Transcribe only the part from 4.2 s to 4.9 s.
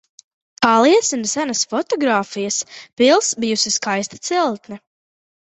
celtne.